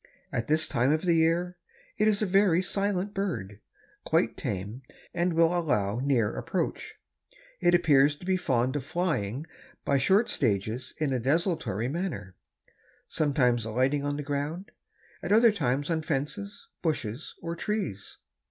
At 0.33 0.47
this 0.47 0.67
time 0.67 0.91
of 0.91 1.03
the 1.03 1.13
year 1.13 1.57
it 1.95 2.07
is 2.07 2.23
a 2.23 2.25
very 2.25 2.63
silent 2.63 3.13
bird, 3.13 3.59
quite 4.03 4.35
tame 4.35 4.81
and 5.13 5.33
will 5.33 5.55
allow 5.55 5.99
near 5.99 6.35
approach. 6.35 6.95
It 7.59 7.75
appears 7.75 8.15
to 8.15 8.25
be 8.25 8.35
fond 8.35 8.75
of 8.75 8.83
flying 8.83 9.45
by 9.85 9.99
short 9.99 10.27
stages 10.27 10.95
in 10.97 11.13
a 11.13 11.19
desultory 11.19 11.87
manner, 11.87 12.35
sometimes 13.07 13.63
alighting 13.63 14.03
on 14.03 14.17
the 14.17 14.23
ground, 14.23 14.71
at 15.21 15.31
other 15.31 15.51
times 15.51 15.91
on 15.91 16.01
fences, 16.01 16.69
bushes 16.81 17.35
or 17.43 17.55
trees." 17.55 18.17